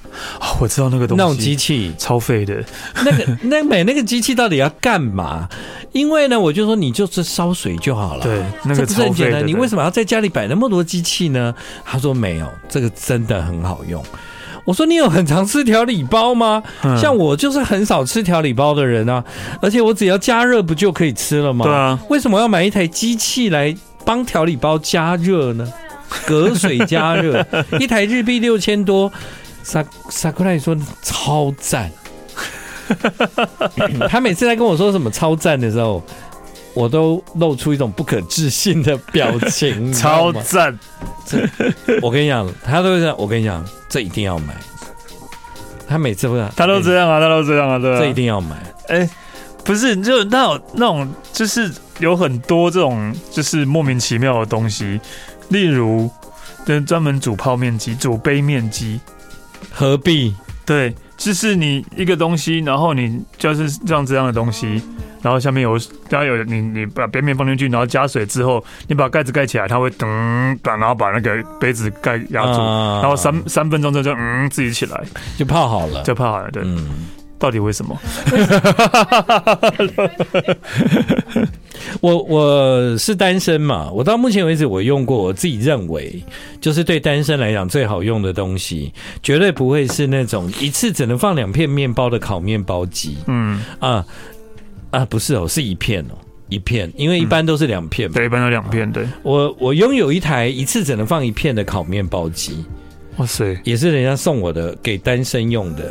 [0.41, 2.63] 哦，我知道那个东西，那种机器超费的。
[3.05, 5.49] 那个那买那个机器到底要干嘛？
[5.91, 9.45] 因为呢，我就说你就是烧水就好了，对，那个这不是很简单。
[9.45, 11.53] 你为什么要在家里摆那么多机器呢？
[11.85, 14.01] 他说没有，这个真的很好用。
[14.69, 16.63] 我说你有很常吃调理包吗？
[17.01, 19.25] 像我就是很少吃调理包的人啊，
[19.63, 21.65] 而且我只要加热不就可以吃了吗？
[21.65, 25.67] 对啊，为什么要买一台机器来帮调理包加热呢？
[26.27, 27.43] 隔水加热，
[27.81, 29.11] 一台日币六千多，
[29.63, 31.91] 萨萨库拉说超赞。
[34.11, 36.05] 他每次在跟我说什么超赞的时候，
[36.79, 39.91] 我都露出一种不可置信的表情。
[39.93, 40.79] 超赞！
[42.01, 43.65] 我跟你讲，他都是我跟你讲。
[43.89, 44.55] 这一定要买，
[45.89, 48.55] 他每次会，他都这样啊，他都这样啊，对，这一定要买。
[48.87, 49.11] 哎，
[49.65, 55.01] 不是，就那种那种，就是有很多这种，就是莫名其妙的东西，
[55.49, 56.09] 例如，
[56.65, 59.01] 对，专门煮泡面机、煮杯面机，
[59.73, 60.33] 何必？
[60.65, 60.95] 对。
[61.17, 64.81] 就是你一个东西，然后你就是这样这样的东西，
[65.23, 65.79] 然后下面有，
[66.09, 70.07] 然后有你你把边面放进去，然后加水之后，你把盖子盖起来，它会噔
[70.63, 72.59] 噔，然后把那个杯子盖压住，
[73.01, 75.03] 然后三三分钟之后就嗯自己起来，
[75.37, 76.63] 就泡好了，就泡好了，对。
[76.65, 77.07] 嗯
[77.41, 77.97] 到底为什么？
[82.01, 86.21] 我我是单身嘛，我到目前为止我用过，我自己认为
[86.61, 93.19] 就是对单身来讲最好用的东西，绝对不会是那种一次只能放两片面包的烤面包机。
[93.29, 94.05] 嗯啊
[94.91, 96.15] 啊，不是哦，是一片哦，
[96.49, 98.91] 一片，因为一般都是两片，对，一般都两片。
[98.91, 102.65] 对，我我拥有一台一次只能放一片的烤面包机，
[103.17, 105.91] 哇塞，也是人家送我的，给单身用的。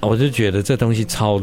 [0.00, 1.40] 我就觉得这东西超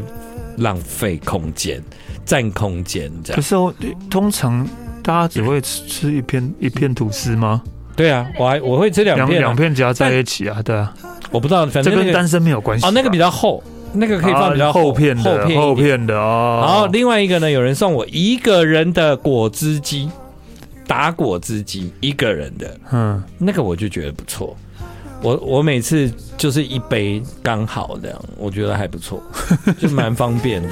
[0.58, 1.82] 浪费空间，
[2.26, 3.36] 占空间这样。
[3.36, 3.74] 可是我
[4.10, 4.68] 通常
[5.04, 7.62] 大家只会吃吃一片一片吐司吗？
[7.96, 10.62] 对啊，我还我会吃两片，两片夹在一起啊。
[10.64, 10.94] 对啊，
[11.32, 12.86] 我不知道，反正、那个、这跟单身没有关系。
[12.86, 13.64] 哦，那个比较厚，
[13.98, 16.62] 那个可以放比较厚，片的，厚片，厚片的哦。
[16.64, 20.10] 然后另外一个呢，有人送我一个人的果汁机，
[20.86, 24.56] 打果汁机，一个人的，嗯，那个我就觉得不错。
[25.24, 29.22] 我我每次就是一杯刚好这样，我觉得还不错，
[29.80, 30.70] 就蛮方便的。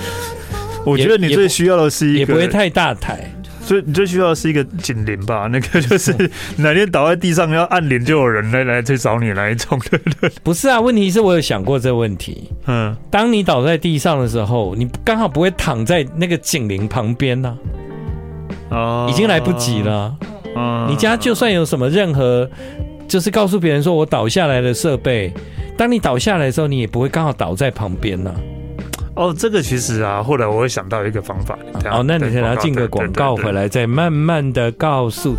[0.85, 3.33] 我觉得你最需要的是一个，也不会太大台，
[3.65, 5.49] 所以你最需要的是一个警铃吧？
[5.51, 6.13] 那个就是
[6.57, 10.29] 哪天倒在地上要按铃，就有人来来去找你来一种对。
[10.43, 12.51] 不是啊，问题是我有想过这个问题。
[12.67, 17.57] 嗯，当你倒在地上的时候，你刚好不会躺在那个警铃旁边呢。
[18.69, 20.15] 哦，已经来不及了。
[20.55, 22.47] 嗯，你家就算有什么任何，
[23.07, 25.33] 就是告诉别人说我倒下来的设备，
[25.75, 28.31] 当你倒下来的时候，你也不会刚好倒在旁边呢。
[29.15, 31.57] 哦，这个其实啊，后来我会想到一个方法。
[31.91, 35.35] 哦，那你先来进个广告回来，再慢慢的告诉。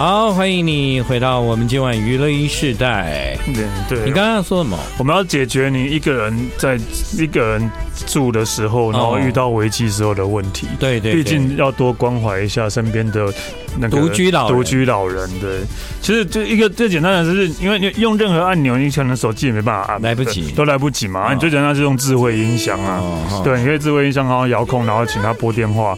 [0.00, 3.36] 好，欢迎你回到我们今晚娱乐一世代。
[3.54, 4.78] 对，对你刚刚要说什么？
[4.96, 6.80] 我们要解决你一个人在
[7.18, 7.70] 一个人
[8.06, 10.66] 住的时候，然后遇到危机时候的问题。
[10.78, 13.30] 对对，毕竟要多关怀一下身边的
[13.78, 15.28] 那个独居老独居老人。
[15.38, 15.60] 对，
[16.00, 21.30] 其实就一个最简单的，就是因为你用任何按钮，你可能手机也没办法按，来不及，都来不及嘛。
[21.34, 23.02] 你最简单是用智慧音响啊，
[23.44, 25.94] 对，你可以智慧音响，然后遥控，然后请他拨电话。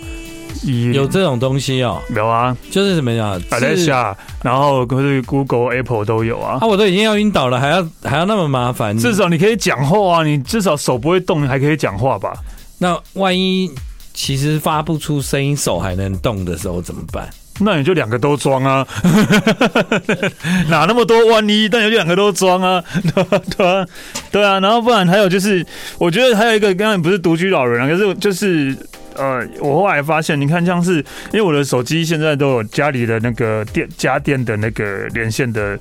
[0.93, 6.59] 有这种东西哦，有啊，就是怎么样，摆在下，然后可是 Google、Apple 都有啊。
[6.61, 8.97] 啊，我都已经要晕倒了，还要还要那么麻烦。
[8.97, 12.33] 至少你可以讲话啊，你至少手不会动，你还可以讲话吧？
[12.79, 13.71] 那万一
[14.15, 17.29] 其实发不出声音，手还能动的时候怎么办？
[17.61, 18.87] 那你就两个都装啊，
[20.69, 21.69] 哪那么多万一？
[21.69, 22.83] 但有两个都装啊，
[23.57, 23.87] 对啊，
[24.33, 24.59] 对啊。
[24.61, 25.65] 然后不然还有就是，
[25.99, 28.77] 我觉得还有一个，刚刚不是独居老人啊，可是就是。
[29.17, 30.97] 呃，我后来发现，你看，像是
[31.33, 35.79] 因为我的手机现在都有家里的那个电家电的那个连线的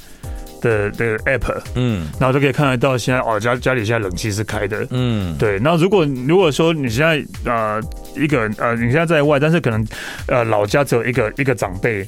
[0.62, 5.60] 的的 app，嗯，然后就可以看得到现在哦，家家里现在冷气是开的，嗯，对。
[5.60, 7.82] 那如果如果说你现在呃
[8.16, 9.86] 一个人呃你现在在外，但是可能
[10.28, 12.06] 呃老家只有一个一个长辈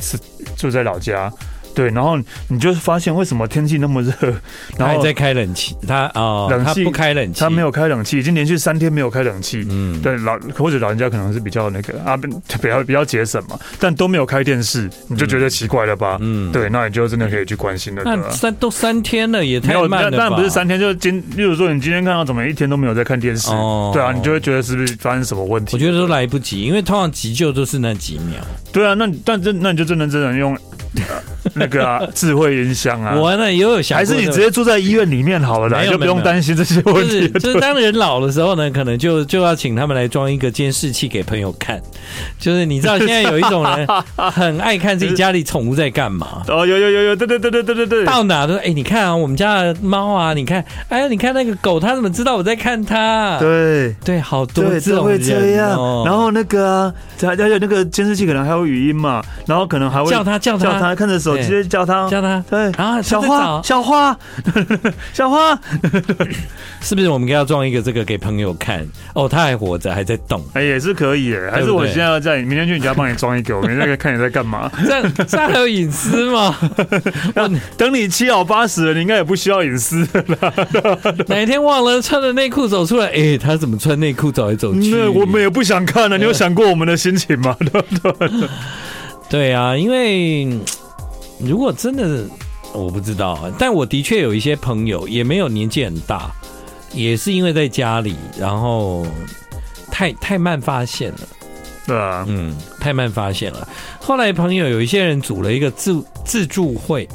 [0.00, 0.18] 是
[0.56, 1.32] 住在老家。
[1.74, 2.16] 对，然后
[2.48, 4.12] 你就发现为什么天气那么热，
[4.78, 9.66] 然后还在开冷气，他哦，冷气不开冷气，他没有开冷气，已经连续三天没有开冷气。
[9.68, 12.28] 嗯，对，老或者老人家可能是比较那个啊，比
[12.68, 16.16] 较比较节省嘛，但都没有开电视，你就觉得奇怪了吧？
[16.20, 18.02] 嗯，对，那你就真的可以去关心了。
[18.04, 20.16] 那三都三天了，也太慢了吧？
[20.18, 25.74] 但不是三天，就是今，例如说你今天看到怎么一天都没有在看电视，哦，对啊，你就会觉得是不是发生什么问题？
[25.74, 28.40] 我觉得都来不及，因为通常急救都是那几秒。
[28.72, 30.56] 对啊，那但真那你就真的真的用。
[31.54, 37.28] 那个啊，智慧音箱啊，我呢也有想，还是你直接住在医院里面好了啦，就不用担心这些问题。
[37.28, 41.80] 就是当人老的时候呢，可能就就要请他们来装一个监视器给朋友看。
[42.38, 46.42] 就是你知道现在有一种人 很爱看自己家里宠物在干嘛。
[46.48, 53.38] 哦，有有有有，对对对对对对对，到哪都哎，你看啊，我们家的猫啊，你看，哎呀，你看那个狗，它怎么知道我在看它？
[53.38, 55.70] 对对，好多这种会这样。
[56.04, 60.94] 然后那个还有那个监视器可能还有语音嘛，然后可能还会叫它叫他。
[60.94, 64.14] 他看着手机叫他叫他，对，然后小花小花
[65.14, 65.58] 小花，
[66.82, 68.86] 是不是我们要装一个这个给朋友看？
[69.14, 71.50] 哦，他还活着，还在动，哎，也是可以的。
[71.50, 74.70] 还是我现在要在明天去你家帮你装一个，我明天可以看你在干嘛？
[74.84, 76.54] 这样这样还有隐私吗？
[77.78, 80.52] 等你七老八十了，你应该也不需要隐私了。
[81.28, 83.06] 哪一天忘了穿着内裤走出来？
[83.06, 84.90] 哎，他怎么穿内裤走来走去？
[84.90, 86.18] 那我们也不想看了。
[86.18, 87.56] 你有想过我们的心情吗？
[87.58, 88.48] 对不对？
[89.34, 90.46] 对啊，因为
[91.40, 92.24] 如果真的
[92.72, 96.30] 我不知道，但我的确有一些朋友也没有年纪很大，
[96.92, 99.04] 也是因为在家里，然后
[99.90, 101.18] 太太慢发现了。
[101.84, 103.68] 对啊，嗯，太慢发现了。
[104.00, 107.08] 后来朋友有一些人组了一个自自助会，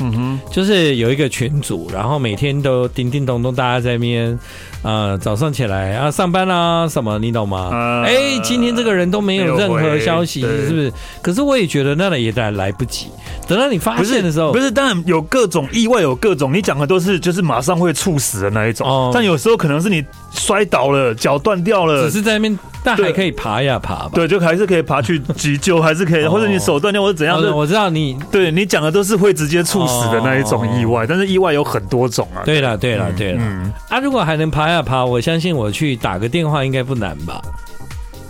[0.00, 4.38] 嗯哼，就是有一个群组，然后每天都叮叮咚咚，大家在那边。
[4.82, 7.70] 啊，早上起来啊，上班啊，什么你懂吗？
[8.04, 10.92] 哎、呃，今天这个人都没有任何消息，是不是？
[11.20, 13.08] 可是我也觉得那也来来不及。
[13.48, 18.88] 等到你发现的时候，不是，不是，当然有各种意外，有各种你讲的都是就是马上会猝死的那一种。
[18.88, 24.10] 哦，但有时候可能是你摔倒了，脚断掉了，只是在那边，但还可以爬呀爬吧。
[24.14, 27.52] 对，就还是可以爬去急救，还是可以，或者你手断掉或者怎样的。
[27.52, 32.44] 我知道你对你讲的都是会直接猝死的那一种意外，但是意外有很多种啊。
[32.44, 37.42] 对了，对了，对了，嗯，啊，如果还能爬呀爬，我相信我去打个电话应该不难吧？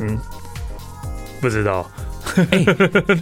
[0.01, 0.17] 嗯，
[1.41, 1.87] 不知道。
[2.51, 2.65] 哎，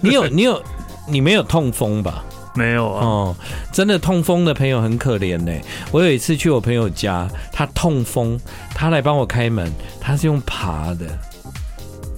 [0.01, 0.63] 你有 你有
[1.09, 2.25] 你没有痛风吧？
[2.55, 3.05] 没有啊。
[3.05, 3.37] 哦，
[3.73, 5.53] 真的痛风的朋友很可怜呢。
[5.91, 8.39] 我有一次去我朋友家，他痛风，
[8.75, 9.69] 他来帮我开门，
[10.01, 11.07] 他是用爬的，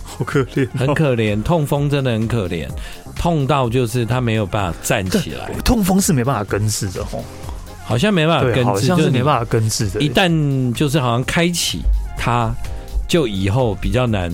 [0.04, 1.42] 好可怜，很可怜。
[1.42, 2.68] 痛风真的很可怜，
[3.18, 5.50] 痛到就是他没有办法站起来。
[5.64, 7.24] 痛风是没办法根治的哦。
[7.84, 10.00] 好像没办法根治，好像是没办法根治的。
[10.00, 11.82] 一旦就是好像开启
[12.18, 12.52] 它，
[13.06, 14.28] 就以后比较难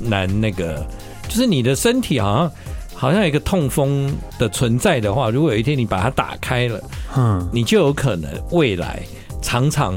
[0.00, 0.84] 难那个，
[1.28, 2.52] 就是你的身体好像
[2.92, 6.82] 好像有一个痛风的存在的话，如果有一天你把它打开了，
[7.16, 9.00] 嗯，你就有可能未来
[9.40, 9.96] 常常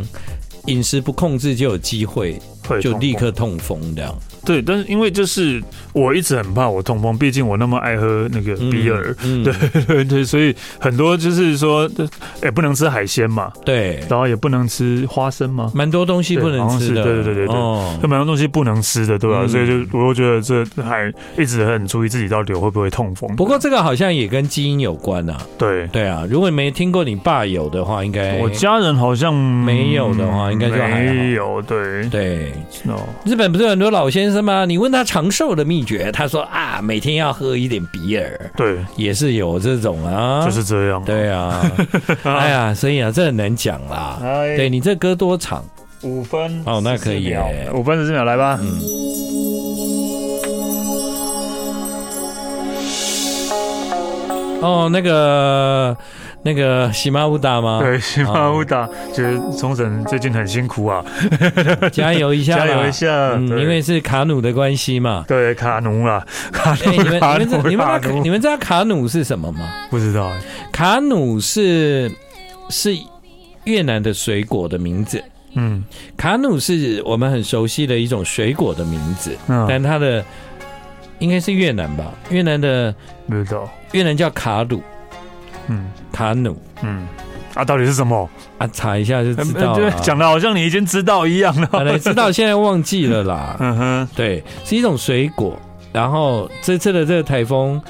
[0.68, 2.40] 饮食不控制，就有机会
[2.80, 4.16] 就立刻痛风这样。
[4.50, 5.62] 对，但是因为就是
[5.94, 11.88] 我一直很怕我痛风，毕竟我那么爱喝那个比尔，嗯嗯、对对对，所以很多就是说，
[12.42, 19.42] 也不能吃海鲜嘛，对，然后也不能吃花生嘛，蛮多东西不能吃的，对对对对对，哦，就蛮多东西不能吃的，对吧、啊？
[19.44, 23.30] 嗯、所以就我觉得这还一直很注意自己到底会不会痛风。
[23.36, 25.86] 不过这个好像也跟基因有关啊，对。
[25.90, 32.00] 对啊，如果你没听过你爸有的话，应该我家人好像没有的话，应该就还没有，对。
[32.10, 32.52] 对，
[33.26, 34.66] 日本不是有很多老先生吗？
[34.66, 41.62] 你问他长寿的秘诀，他说啊，每天要喝一点比尔，对，也是有这种啊，就是这样，对啊，
[42.24, 44.20] 哎呀，所以啊，这很难讲啦。
[44.22, 45.64] 哎对，你这歌多长？
[46.02, 47.36] 五分哦，那可以，
[47.74, 48.58] 五分十四秒来吧。
[48.62, 48.80] 嗯。
[54.62, 55.96] 哦，那个。
[56.42, 57.80] 那个喜马乌达吗？
[57.82, 61.04] 对，喜马乌达，觉得冲绳最近很辛苦啊，
[61.92, 65.26] 加油一下， 加油一下，嗯，因为是卡努的关系嘛。
[65.28, 69.70] 对，卡努啊，卡努，你们你们你们你们知道卡努是什么吗？
[69.90, 70.32] 不知道，
[70.72, 72.10] 卡努是
[72.70, 72.96] 是
[73.66, 75.22] 越南的水果的名字。
[75.56, 75.84] 嗯，
[76.16, 80.24] 卡努是我们很熟悉的一种水果的名字，嗯但它的
[81.18, 82.14] 应该是越南吧？
[82.30, 82.96] 越南的
[83.28, 84.82] 不知道，越南叫卡鲁。
[85.72, 85.86] 嗯，
[86.20, 87.08] 卡努，嗯，
[87.54, 88.30] 啊，到底是什么？
[88.58, 89.90] 啊，查一下就知道了。
[90.02, 91.70] 讲的好像你已经知道一样了。
[91.72, 93.56] 本来知道，现在忘记了啦。
[93.62, 95.58] 嗯哼，对，是一种水果。
[95.94, 97.82] 然后这次的这个台风，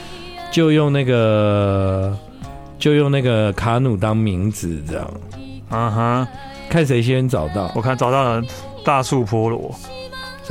[0.51, 2.15] 就用那个，
[2.77, 5.11] 就用那个卡努当名字，这样。
[5.71, 6.27] 嗯哼，
[6.69, 7.71] 看谁先找到。
[7.73, 8.43] 我看找到了
[8.85, 9.73] 大树菠萝。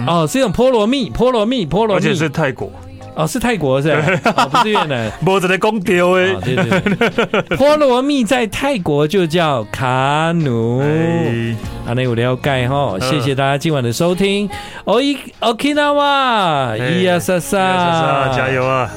[0.04, 2.72] 哦，是一种菠萝蜜，菠萝蜜，菠萝蜜，而且是泰国。
[3.18, 3.90] 哦，是泰国是
[4.32, 4.46] 吧？
[4.46, 5.10] 不是越南。
[5.20, 6.34] 没在讲掉哎。
[6.44, 10.80] 对对对， 菠萝蜜在泰国就叫卡努。
[11.84, 14.48] 阿内我了解哈，谢谢大家今晚的收听。
[14.84, 18.88] 哦，伊，Okinawa，伊亚莎莎，加油啊！